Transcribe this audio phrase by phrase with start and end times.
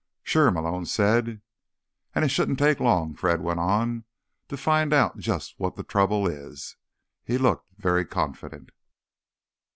[0.23, 1.41] "Sure," Malone said.
[2.15, 4.05] "And it shouldn't take long," Fred went on,
[4.47, 6.75] "to find out just what the trouble is."
[7.23, 8.71] He looked very confident.